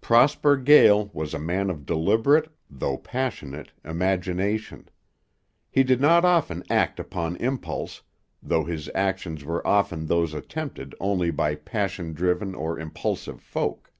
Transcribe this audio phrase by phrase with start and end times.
[0.00, 4.88] Prosper Gael was a man of deliberate, though passionate, imagination.
[5.72, 8.00] He did not often act upon impulse,
[8.40, 13.92] though his actions were often those attempted only by passion driven or impulsive folk.